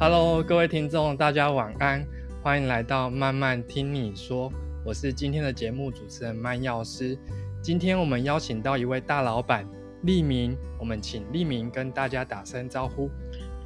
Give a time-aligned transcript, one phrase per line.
[0.00, 2.06] Hello，各位听众，大家晚安，
[2.40, 4.48] 欢迎来到慢慢听你说，
[4.84, 7.18] 我是今天的节目主持人曼药师。
[7.60, 9.68] 今天我们邀请到一位大老板
[10.04, 13.10] 利明，我们请利明跟大家打声招呼。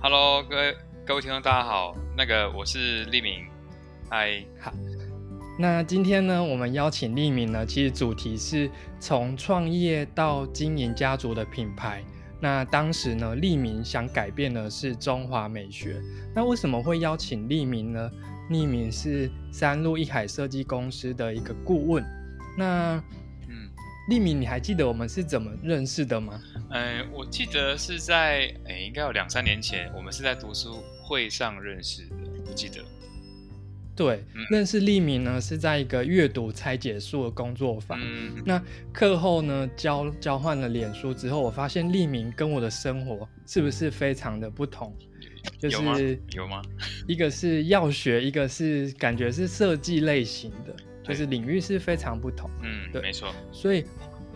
[0.00, 0.74] Hello，各位
[1.04, 3.44] 各位听众，大家好，那个我是利明，
[4.08, 4.72] 嗨，好。
[5.58, 12.02] 那今天呢，我们邀请利明呢，其实主题是从创业到经营家族的品牌。
[12.42, 16.02] 那当时呢，利明想改变的是中华美学。
[16.34, 18.10] 那为什么会邀请利明呢？
[18.50, 22.04] 利明是三鹿一海设计公司的一个顾问。
[22.58, 23.00] 那，
[23.48, 23.70] 嗯，
[24.08, 26.42] 利明，你还记得我们是怎么认识的吗？
[26.70, 32.16] 嗯，我记得是在，哎，应该有两三年前，我们是在读书会上认识的，
[32.48, 32.82] 我记得。
[33.94, 38.00] 对，认识利明呢是在一个阅读拆解术的工作坊。
[38.44, 38.60] 那
[38.92, 44.94] 课后呢交交换了脸书之后，我发现利明跟我的生活是不是非常的不同？
[45.58, 46.62] 就是有吗？
[47.06, 52.48] 一个是药学，一个是感觉是设计类型的，就是领域是非常不同。
[52.62, 53.32] 嗯，对，没错。
[53.52, 53.84] 所以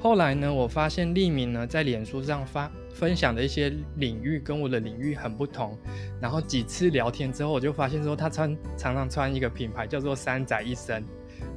[0.01, 2.71] 后来呢，我发现利明呢在脸书上发。
[2.97, 5.77] 分享的一些领域跟我的领域很不同，
[6.19, 11.05] 然后几次聊天之后，我就发现说他穿常常穿一个品牌叫做三宅一生。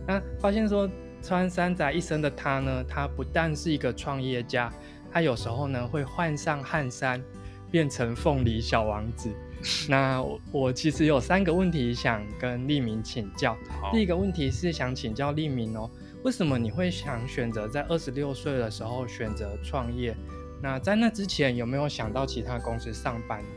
[0.05, 0.89] 那发现说
[1.23, 4.69] 穿三宅一生的他呢，他不但是一个创业家，
[5.09, 7.23] 他有时候呢会换上汗衫，
[7.71, 9.29] 变成凤梨小王子。
[9.87, 13.57] 那我我其实有三个问题想跟利明请教。
[13.93, 15.89] 第一个问题是想请教利明哦，
[16.23, 20.13] 为什么你会想选择在二十六岁的时候选择创业？
[20.61, 23.47] 那在那之前有没有想到其他公司上班呢？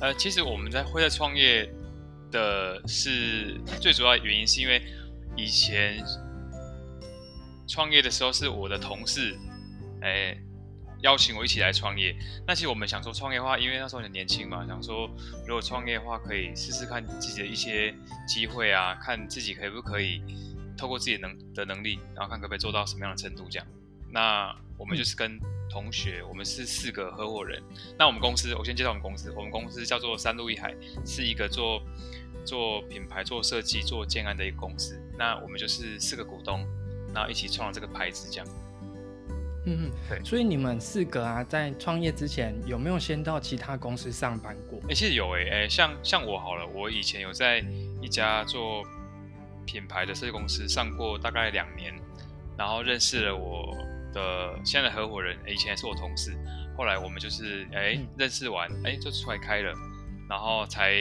[0.00, 1.68] 呃，其实我们在会在创业
[2.30, 4.82] 的是最主要原因，是因为
[5.36, 6.04] 以前
[7.66, 9.36] 创业的时候是我的同事，
[10.02, 10.36] 哎，
[11.00, 12.14] 邀请我一起来创业。
[12.46, 15.08] 那其实我们想说创业的话，因为那时候很年轻嘛，想说
[15.46, 17.94] 如果创业的话，可以试试看自己的一些
[18.28, 20.22] 机会啊，看自己可不可以
[20.76, 23.66] 透过自己能的能力，然后看可不可以做到什么样的程度这样。
[24.10, 25.40] 那我们就是跟
[25.72, 27.62] 同学，我们是四个合伙人。
[27.98, 29.32] 那我们公司，我先介绍我们公司。
[29.34, 31.82] 我们公司叫做三路一海，是一个做
[32.44, 35.00] 做品牌、做设计、做建安的一个公司。
[35.18, 36.62] 那我们就是四个股东，
[37.14, 38.46] 然后一起创了这个牌子，这样。
[39.64, 40.22] 嗯嗯，对。
[40.22, 44.78] 所以你们四个啊，在创业之前有没有先到其他公司上班过？
[44.90, 47.64] 哎，其实有哎哎，像像我好了，我以前有在
[48.02, 48.82] 一家做
[49.64, 51.94] 品牌的设计公司上过大概两年，
[52.58, 53.74] 然后认识了我。
[54.12, 56.36] 的现在的合伙人，以前也是我同事，
[56.76, 59.72] 后来我们就是哎认识完，哎就出来开了，
[60.28, 60.94] 然后才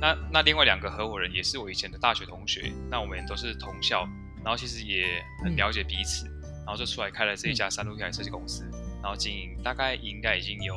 [0.00, 4.08] 那那另外两个合伙人也是我以前的大学同学，那我们都是同校，
[4.44, 6.26] 然后其实也很了解彼此，
[6.64, 8.64] 然后就出来开了这一家三路一海设计公司，
[9.02, 10.74] 然后经营大概应该已经有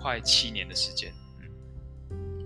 [0.00, 1.50] 快七年的时间，嗯。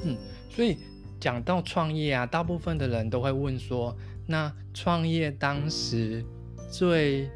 [0.04, 0.18] 嗯，
[0.48, 0.78] 所以
[1.18, 3.96] 讲到创业啊，大部分的人都会问说，
[4.26, 6.24] 那创业当时
[6.70, 7.28] 最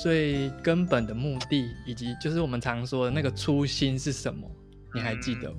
[0.00, 4.48] 最根本的目的，以及就是我们常说的那个初心是什么？
[4.94, 5.58] 你还记得吗？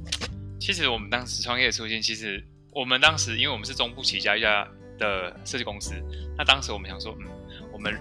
[0.59, 2.41] 其实我们当时创业的初心，其实
[2.71, 4.65] 我们当时因为我们是中部起家一家
[4.97, 5.93] 的设计公司，
[6.37, 7.27] 那当时我们想说，嗯，
[7.73, 7.93] 我们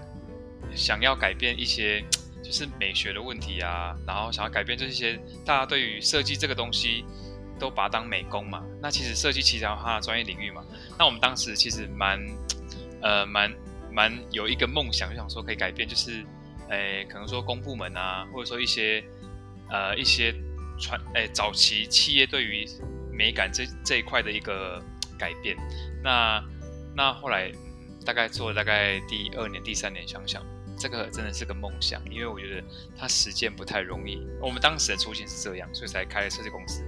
[0.73, 2.01] 想要改变一些
[2.41, 7.03] 就是美学的问题啊，然后想要改变这些大家对于设计这个东西
[7.59, 8.63] 都把它当美工嘛。
[8.81, 10.63] 那其实设计其实它的专业领域嘛。
[10.97, 12.19] 那我们当时其实蛮
[13.01, 13.53] 呃蛮。
[13.91, 16.23] 蛮有一个梦想，就想说可以改变，就是，
[16.69, 19.03] 诶，可能说公部门啊，或者说一些，
[19.69, 20.33] 呃，一些
[20.79, 22.65] 传，诶，早期企业对于
[23.11, 24.81] 美感这这一块的一个
[25.17, 25.57] 改变。
[26.03, 26.43] 那
[26.95, 27.51] 那后来
[28.05, 30.45] 大概做了大概第二年、第三年，想想
[30.77, 32.63] 这个真的是个梦想，因为我觉得
[32.97, 34.25] 它实践不太容易。
[34.41, 36.83] 我们当时的初心是这样，所以才开了设计公司。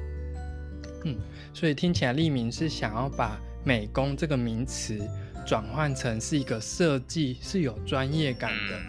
[1.04, 1.18] 嗯，
[1.54, 5.00] 所以听起来利明是想要把美工这个名词。
[5.46, 8.80] 转换成是一个设计是有专业感的。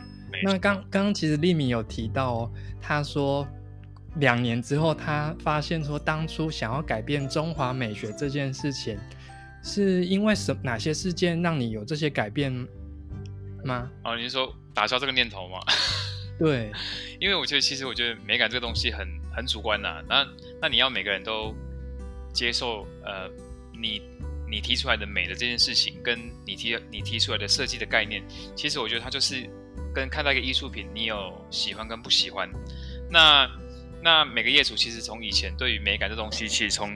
[0.43, 3.47] 那刚刚刚其实利明有提到哦，他说
[4.17, 8.99] 两年之后他发现说，当初想要改变中华美学这件事情，
[9.63, 12.53] 是因为什哪些事件让你有这些改变
[13.65, 13.91] 吗？
[14.05, 15.59] 哦，你是说打消这个念头吗？
[16.39, 16.73] 对，
[17.21, 19.07] 因为我觉得其实我觉得美感这个东西很
[19.37, 20.03] 很主观呐。
[20.09, 20.27] 那
[20.63, 21.55] 那你要每个人都
[22.33, 23.29] 接受呃
[23.79, 24.03] 你。
[24.53, 28.23] 你提出来的美的这件事情，跟你提你提出来的设计的概念，
[28.55, 29.49] 其实我觉得它就是
[29.95, 32.47] 跟看到一个艺术品，你有喜欢跟不喜欢。
[33.11, 33.51] 那
[34.03, 36.91] 那每个业主其实从以前对于美感这东西，其实从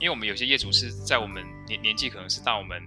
[0.00, 2.82] 因为我们有些业主是在我们年年纪可能是大我们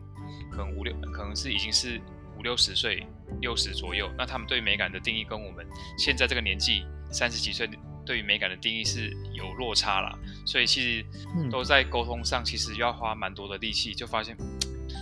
[0.51, 2.00] 可能五六，可能是已经是
[2.38, 3.01] 五六十岁、
[3.39, 5.66] 六十左右，那他们对美感的定义跟我们
[5.98, 7.66] 现在这个年纪三十几岁
[8.09, 11.06] 对于美感的定义是有落差啦，所以其实
[11.38, 14.35] 嗯都在沟通上，其实要花蛮多的力气，就发现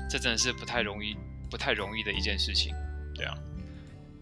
[0.09, 1.15] 这真的是不太容易、
[1.49, 2.75] 不太容易的一件事情，
[3.15, 3.33] 对啊。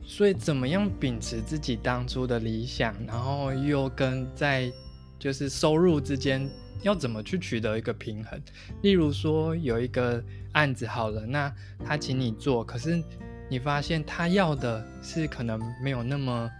[0.03, 4.71] 所以怎么样秉持自己当初的理想，然后又跟在
[5.17, 6.47] 就是收入之间
[6.83, 8.39] 要怎么去取得一个平衡？
[8.83, 11.51] 例如说有一个案子好了，那
[11.83, 13.03] 他请你做，可是
[13.49, 16.51] 你发现他要的是可能没有那么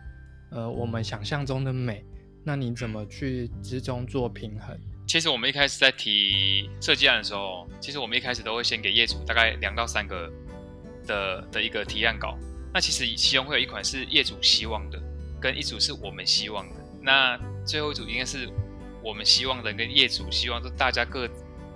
[0.50, 2.04] 呃我们想象中的美，
[2.48, 4.80] 那你怎么去之中做平衡？
[5.08, 10.32] 其实我们一开始在提设计案的时候，其实我们一开始都会先给业主大概两到三个
[11.08, 12.38] 的的一个提案稿。
[12.72, 15.02] 那其实其中会有一款是业主希望的，
[15.42, 16.76] 跟一组是我们希望的。
[17.02, 18.48] 那最后一组应该是
[19.04, 21.28] 我们希望的跟业主希望，都大家各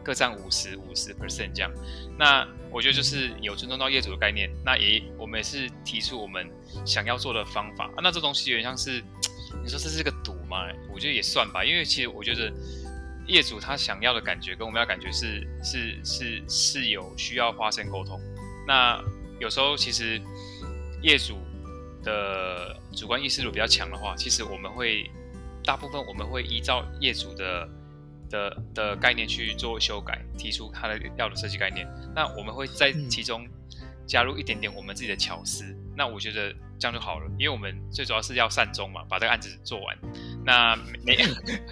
[0.04, 1.72] 各占五十五十 percent 这样。
[2.18, 6.48] 那我觉得就是有尊重到业主的概念，那也我们也是提出我们
[6.86, 7.86] 想要做的方法。
[7.86, 9.04] 啊、那这东西有点像是
[9.64, 10.68] 你说这是个赌吗？
[10.94, 12.52] 我觉得也算吧，因为其实我觉得
[13.28, 18.20] 业主他想要的感觉跟我们要感觉是是是是有需要发生沟通。
[18.68, 19.00] 那
[19.40, 20.22] 有时候其实
[21.02, 21.38] 业主
[22.04, 25.10] 的主观意识度比较强的话，其实我们会
[25.64, 27.70] 大部分我们会依照业主的
[28.30, 31.88] 的的概念去做修改，提出他的要的设计概念。
[32.16, 33.48] 那我们会在嗯其中
[34.10, 35.64] 加入一点点我们自己的巧思。
[35.96, 39.98] 那我觉得这样就好了，因为我们最主要是要善终嘛，把这个案子做完。
[40.46, 40.76] 那
[41.06, 41.18] 没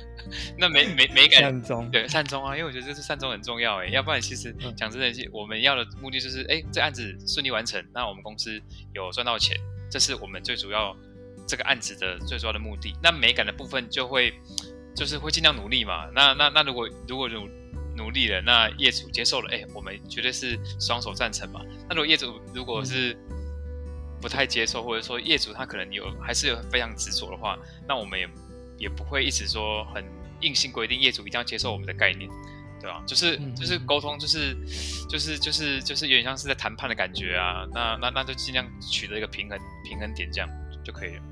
[0.60, 8.62] 那没没美感善终，对善终啊，因为我觉得这是善终很重要哎，要不然其实嗯讲真的，是我们要的目的就是哎，这案子顺利完成，那我们公司
[8.94, 9.58] 有赚到钱，
[9.90, 10.94] 这是我们最主要
[11.48, 12.94] 这个案子的最主要的目的。
[13.02, 14.34] 那美感的部分就会
[14.94, 16.10] 就是会尽量努力嘛。
[16.14, 17.48] 那那那如果如果努
[17.98, 21.60] 努力了，那业主接受了，哎，我们绝对是双手赞成嘛。
[21.90, 23.18] 那如果业主如果是
[24.22, 27.58] 不太接受，或者说业主他可能有还是有非常执着的话，
[27.88, 28.30] 那我们也
[28.78, 30.06] 也不会一直说很
[30.42, 32.30] 硬性规定业主一定要接受我们的概念，
[32.80, 33.04] 对吧？
[33.08, 34.56] 就是嗯就是沟通，就是
[35.10, 37.68] 就是就是就是有点像是在谈判的感觉啊。
[37.74, 40.50] 那那那就尽量取得一个平衡平衡点，这样
[40.84, 41.24] 就可以了。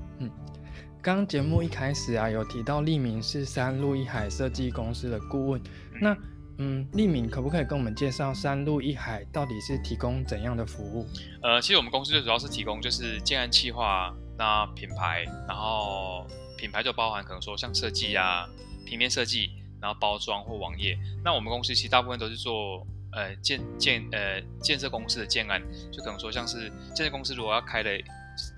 [1.02, 5.62] 刚刚节目一开始啊，有提到利明是三路一海设计公司的顾问。
[6.02, 6.18] 那
[6.58, 11.06] 嗯，利敏可不可以跟我们介绍三鹿一海到底是提供怎样的服务？
[11.42, 16.26] 呃，其实我们公司最主要是提供就是建案企划，那品牌，然后
[16.58, 18.48] 品牌就包含可能说像设计啊、
[18.86, 20.98] 平面设计，然后包装或网页。
[21.24, 25.62] 那我们公司其实大部分都是做呃建建呃建设公司的建案，
[25.92, 27.92] 就可能说像是建设公司如果要开的，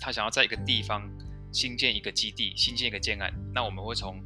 [0.00, 1.02] 他想要在一个地方
[1.52, 4.22] 新建一个基地、新建一个建案，那我们会从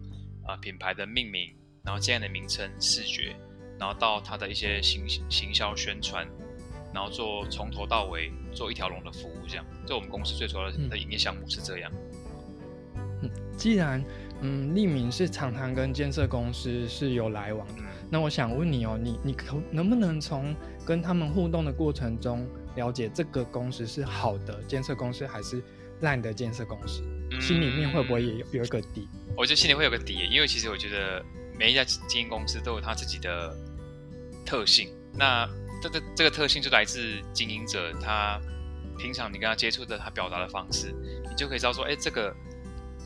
[0.46, 3.34] 呃品牌的命名，然后建案的名称、视觉，
[3.82, 6.24] 然后到他的一些行行销宣传。
[6.94, 11.90] 然后做从头到尾做一条龙的服务，这样，这我们公司最主要的嗯的营业项目是这样。
[13.22, 14.04] 嗯既然
[14.42, 22.46] 嗯，利明是常常跟建设公司是有来往的，嗯，那我想问你哦，你你可能不能从跟他们互动的过程中
[22.76, 25.62] 了解这个公司是好的建设公司还是
[26.02, 27.02] 烂的建设公司？
[27.40, 29.08] 心里面会不会也有有一个底？
[29.34, 31.24] 我觉得心里会有个底，因为其实我觉得
[31.58, 33.56] 每一家经营公司都有他自己的
[34.44, 34.88] 特性。
[35.14, 35.48] 那
[35.82, 38.40] 这个这个特性就来自经营者他
[38.98, 40.94] 平常你跟他接触的他表达的方式，
[41.28, 42.34] 你就可以知道说，哎，这个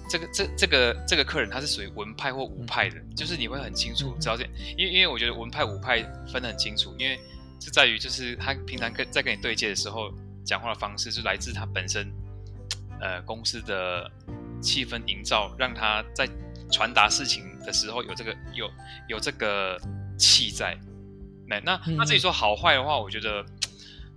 [0.08, 4.44] 这个这这个这个客人他是属于文派或武派的，就是你会很清楚嗯知道这，
[4.76, 7.18] 因为因为我觉得文派武派分得很清楚，因为
[7.60, 10.12] 是在于就是他平常跟在跟你对接的时候
[10.44, 12.06] 讲话的方式，就来自他本身
[13.00, 14.10] 呃公司的
[14.60, 16.28] 气氛营造，让他在
[16.70, 18.70] 传达事情的时候有这个有
[19.08, 19.80] 有这个
[20.18, 20.78] 气在。
[21.48, 23.44] 那那那至于说好坏的话，我觉得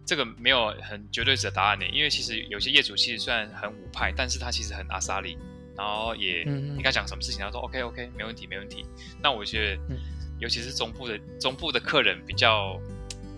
[0.06, 5.38] 这个没有很绝对的答案呢，因为其实有些业主其实虽然很武派，但是他其实很阿萨利，
[5.78, 8.86] 然后也嗯嗯你跟他讲什么事情，他说 OK OK 没问题没问题。
[9.22, 9.98] 那我觉得嗯，
[10.40, 12.80] 尤其是中部的中部的客人比较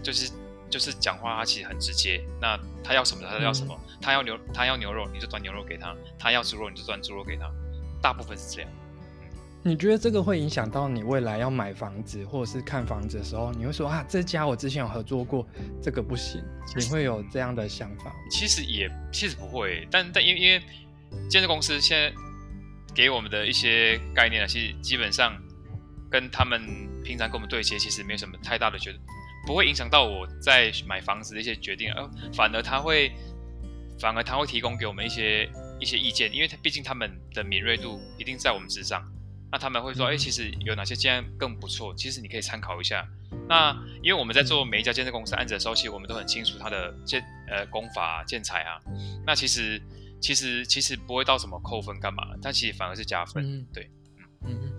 [0.01, 0.31] 就是
[0.69, 7.51] 就是讲话他其实很直接，那他要什么他就要什么，他要牛他要牛肉你就端牛肉给他，他要猪肉你就端猪肉给他，
[8.01, 8.71] 大部分是这样。
[9.63, 15.47] 你觉得这个会影响到你未来要买房子或者是看房子的时候，你会说啊，这家我之前有合作过，
[15.81, 16.43] 这个不行，
[16.75, 18.11] 你会有这样的想法？
[18.31, 20.61] 其实也其实不会，但但因为因为
[21.29, 22.11] 建设公司现在
[22.95, 25.39] 给我们的一些概念啊，其实基本上
[26.09, 26.59] 跟他们
[27.03, 28.91] 平常跟我们对接，其实没有什么太大的决，
[29.45, 33.11] 不会影响到我在买房子的一些决定，呃，反而他会
[33.99, 35.47] 反而他会提供给我们一些
[35.79, 39.03] 一些意见，因为他毕竟他们的敏锐度一定在我们之上，
[39.51, 43.05] 那他们会说，哎、嗯其实有哪些建案更不错，其实你可以参考一下。
[43.49, 48.79] 那因为我们在做每一家建设公司案子的时候，其实我们都很清楚它的建呃工法、建材啊。
[49.25, 49.81] 那其实
[50.21, 53.43] 其实其实不会到什么扣分干嘛，但其实反而是加分。
[53.43, 53.91] 嗯对，
[54.45, 54.70] 嗯，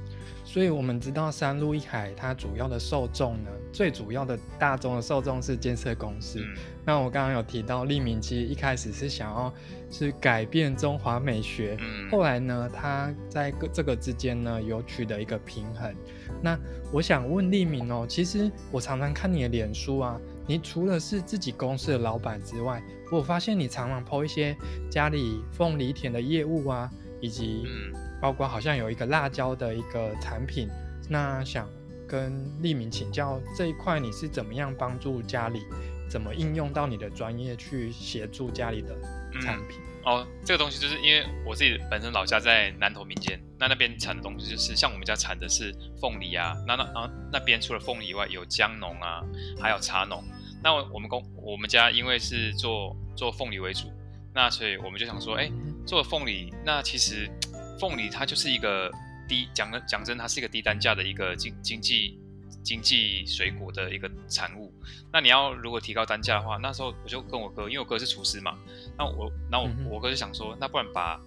[0.53, 6.41] 所以我们知道三路一海它主要的受众呢，最主要的大众的受众是建设公司。
[6.41, 6.55] 嗯
[6.85, 9.55] 那我刚刚有提到，利民其实一开始是想要
[9.89, 15.95] 是改变中华美学，嗯，后来呢，他在这个之间呢有取得一个平衡。
[16.43, 16.59] 那
[16.93, 24.55] 我想问利民哦，其实我常常看你的脸书啊，你除了是自己公司的老板之外，我发现你常常 PO 一些
[24.91, 26.91] 家里凤梨田的业务啊，
[27.21, 30.69] 以及嗯包括好像有一个辣椒的一个产品。
[31.11, 31.69] 那想
[32.09, 35.61] 跟利民请教这一块，你是怎么样帮助家里，
[36.09, 38.95] 怎么应用到你的专业去协助家里的
[39.43, 39.79] 产品？
[40.05, 49.23] 哦，这个东西就是因为我自己本身老家在南投民间，那那边产的东西就是像我们家产的是凤梨啊，那那然后那边除了凤梨以外，有姜农啊，
[49.61, 50.25] 还有茶农。
[50.62, 53.93] 那我们公我们家因为是做做凤梨为主，
[54.35, 55.50] 那所以我们就想说，哎，
[55.87, 57.29] 做凤梨，那其实
[57.79, 58.91] 凤梨它就是一个
[59.29, 62.19] 低讲的讲真，它是一个低单价的一个经经济
[62.62, 64.73] 经济水果的一个产物。
[65.12, 68.57] 那你要如果提高单价的话，那时候我就跟我哥，因为我哥是厨师嘛，
[68.97, 71.21] 那我那我嗯我哥就想说，那不然把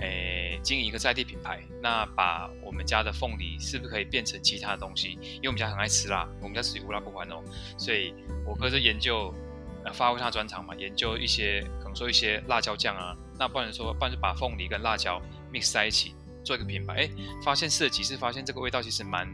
[0.00, 5.18] 诶经营一个在地品牌，那把我们家的凤梨是不是可以变成其他的东西？
[5.34, 7.42] 因为我们家很爱吃辣，我们家属于无辣不欢哦，
[7.76, 8.14] 所以
[8.46, 9.34] 我哥就研究。
[9.82, 15.18] 呃，发挥他的专长嘛，研究一些可能说一些辣椒酱啊，那不然说，不然就把凤梨跟辣椒
[15.52, 16.14] mix 在一起
[16.44, 17.10] 做一个品牌，哎，
[17.44, 19.28] 发现试了几次，发现这个味道其实蛮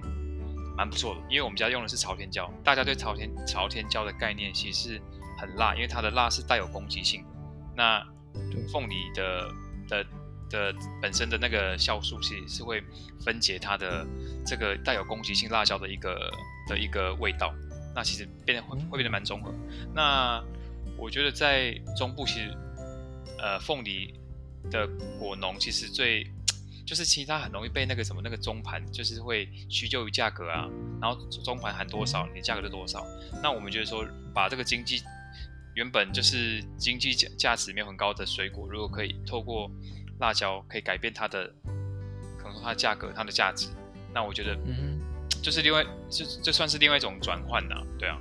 [0.76, 5.02] 蛮不错的，因为我们家用的是朝天椒，大家对朝天朝天椒的概念其实是
[5.38, 7.28] 很辣，因为它的辣是带有攻击性的。
[7.76, 8.06] 那
[8.72, 9.48] 凤梨的
[9.88, 10.04] 的
[10.50, 12.82] 的本身的那个酵素其实是会
[13.20, 14.06] 分解它的
[14.44, 16.30] 这个带有攻击性辣椒的一个
[16.68, 17.54] 的一个味道，
[17.94, 19.52] 那其实变得会会变得蛮综合。
[19.94, 20.42] 那
[20.98, 22.56] 我觉得在中部其实
[23.38, 24.14] 呃凤梨
[24.70, 24.86] 的
[25.18, 26.24] 果农其实最
[26.84, 30.68] 就是其实它很容易被那个什么那个中盘，就是会屈就于价格啊，
[31.00, 33.04] 然后中盘含多少，你的价格就多少。
[33.42, 35.02] 那我们就是说，把这个经济
[35.74, 39.70] 原本就是经济价价值没有很高的水果，如果可以透过
[40.20, 41.52] 辣椒可以改变它的，
[42.38, 43.68] 可能说它的价格、它的价值，
[44.14, 45.00] 那我觉得嗯
[45.42, 48.18] 就是另外，这这算是另外一种转换呐，对啊，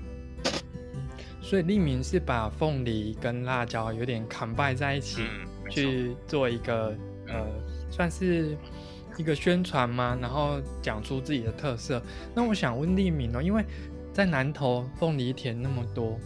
[1.41, 5.21] 所以利明是把凤梨跟辣椒有点 combine 在一起，
[5.69, 6.95] 去做一个
[7.27, 7.47] 呃，
[7.89, 8.57] 算是
[9.17, 10.17] 一个宣传吗？
[10.21, 12.01] 然后讲出自己的特色。
[12.33, 13.63] 那我想问利民哦，因为
[14.13, 16.19] 在南投凤梨田那么多，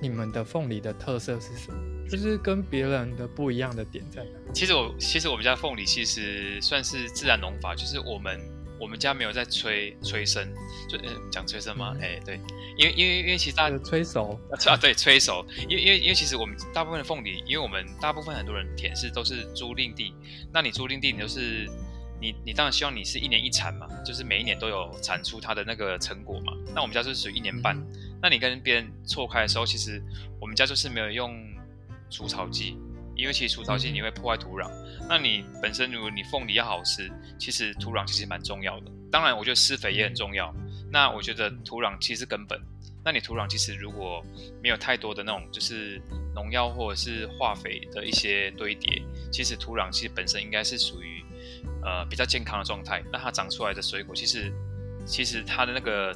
[0.00, 1.78] 你们的凤梨的特色是什么？
[2.08, 4.52] 就是跟别人的不一样的点在哪？
[4.52, 8.38] 其实我其实我们家凤梨其实算是自然农法，就是我们
[8.78, 10.48] 我们家没有在催催生，
[10.88, 11.94] 就呃讲催生吗？
[11.96, 12.02] 嗯。
[12.02, 12.40] 哎、对，
[12.76, 20.14] 因为因为因为其实大家催熟，啊，对，催熟，因为因为因为其实我们大部分的凤梨，因为我们大部分很多人田是都是租赁地，
[20.52, 21.68] 那你租赁地你就是
[22.20, 26.52] 你你当然希望你是一年一产嘛，就是每一年都有产出它的那个成果嘛。
[26.74, 27.86] 那我们家就是属于一年半，嗯。
[28.22, 30.02] 那你跟别人错开的时候，其实
[30.40, 31.38] 我们家就是没有用
[32.10, 32.76] 除草剂，
[33.16, 34.70] 因为其实除草剂嗯你会破坏土壤。
[35.08, 38.90] 那你本身如果你凤梨要好吃，其实土壤其实蛮重要的。
[39.10, 40.52] 当然，我觉得施肥也很重要。
[40.90, 42.60] 那我觉得土壤其实根本。
[43.04, 44.24] 那你土壤其实如果
[44.62, 46.00] 没有太多的那种就是
[46.34, 51.22] 农药或者是化肥的一些堆叠，其实土壤其实本身应该是属于
[51.82, 53.02] 呃比较健康的状态。
[53.12, 54.50] 那它长出来的水果，其实
[55.04, 56.14] 其实它的那个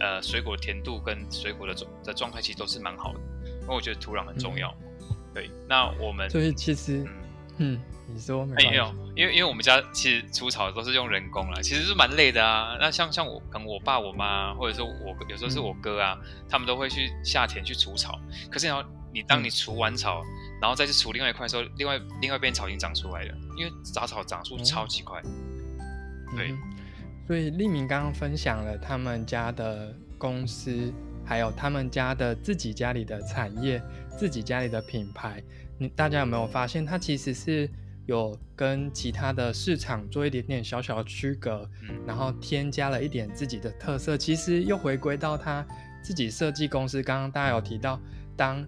[0.00, 3.20] 呃水果甜度跟水果的状的状态其实都是蛮好的。
[3.62, 4.70] 因为我觉得土壤很重要。
[5.34, 7.04] 对，那我们所以其实
[7.58, 7.74] 嗯。
[7.74, 7.80] 嗯，
[8.12, 12.76] 你说没哎有，，因为因为我们家其实除草都是用人工啦，其实是蛮累的啊。
[12.80, 18.18] 那像像我可能我爸我妈，或者说我有时候是我哥啊，他们都会去下田去除草。
[18.50, 20.22] 可是然后你当你除完草，
[20.60, 25.22] 然后再去除另外一块的时候，另外另外一边草已经长出来了，因为杂草长出超级快。
[26.34, 26.54] 对
[27.26, 30.92] 所以立明刚刚分享了他们家的公司，
[31.24, 33.82] 还有他们家的自己家里的产业，
[34.18, 35.42] 自己家里的品牌。
[35.78, 37.68] 你大家有没有发现，它其实是
[38.06, 45.66] 有跟其他的市场做一点点小小的区隔，嗯然后添加了一点自己的特色，其实又回归到他
[46.02, 47.02] 自己设计公司。
[47.02, 48.00] 刚刚大家有提到，
[48.36, 48.64] 当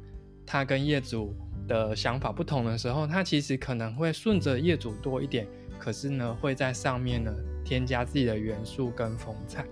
[0.46, 1.34] 他跟业主
[1.66, 5.46] 的想法不同的时候，他其实可能会顺着业主多一点，
[5.78, 7.32] 可是呢，会在上面呢
[7.64, 9.64] 添加自己的元素跟风采。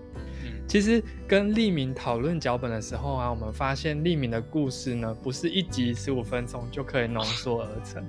[0.62, 8.02] 嗯其实跟利明讨论脚本的时候啊，我们发现利明的故事呢，不是一集十五分钟就可以浓缩而成。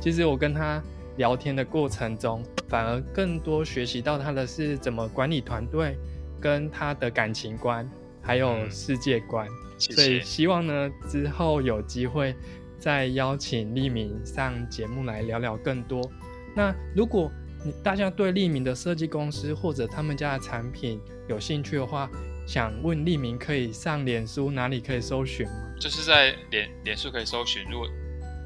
[0.00, 0.82] 其实我跟他
[1.16, 5.96] 聊天的过程中，反而更多学习到他的是怎么管理团队，
[6.40, 7.88] 跟他的感情观，
[8.20, 9.46] 还有嗯世界观。
[9.78, 10.20] 谢所以。
[10.22, 12.34] 希望呢之后有机会
[12.78, 16.10] 再邀请利明上节目来聊聊更多。
[16.54, 17.30] 那如果
[17.64, 22.08] 你大家对利明的设计公司或者他们家的产品有兴趣的话，
[22.46, 25.74] 想问利明可以上脸书哪里可以搜寻吗？
[25.80, 27.88] 就是在脸脸书可以搜寻，如果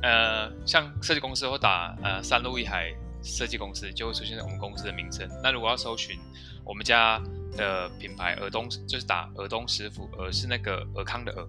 [0.02, 2.92] 呃像设计公司或打呃三鹿一海
[3.22, 5.28] 设计公司，就会出现我们公司的名称。
[5.42, 6.18] 那如果要搜寻
[6.64, 7.22] 我们家
[7.56, 11.46] 的品牌尔东，就是打尔东师傅，尔是那个尔康的尔，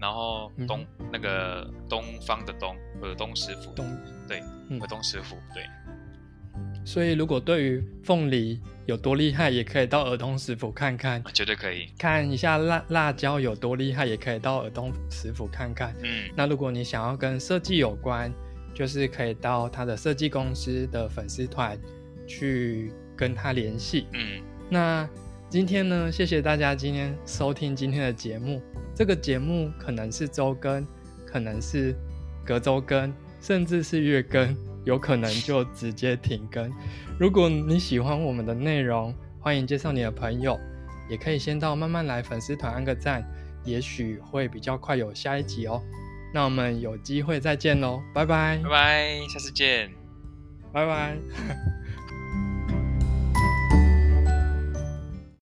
[0.00, 3.86] 然后东、那个东方的东，尔东师傅，东
[4.26, 4.40] 对，
[4.80, 5.62] 尔东师傅对。
[6.84, 15.94] 所以，如果对于凤梨有多厉害，也可以到儿童食府看看，绝对可以看一下辣辣椒有多厉害，也可以到儿童食府看看。
[16.02, 18.30] 嗯，那如果你想要跟设计有关，
[18.74, 21.78] 就是可以到他的设计公司的粉丝团
[22.26, 24.06] 去跟他联系。
[24.12, 25.08] 嗯，那
[25.48, 28.60] 今天呢，谢谢大家今天收听今天的节目。
[28.94, 30.86] 这个节目可能是周更，
[31.24, 31.96] 可能是
[32.44, 34.54] 隔周更，甚至是月更。
[34.84, 36.72] 有可能就直接停更。
[37.18, 40.58] 如果你喜欢我们的内容，欢迎介绍你的朋友，
[41.08, 43.24] 也可以先到慢慢来粉丝团按个赞，
[43.64, 45.82] 也许会比较快有下一集哦。
[46.32, 49.90] 那我们有机会再见喽，拜拜，拜拜，下次见，
[50.72, 51.16] 拜拜。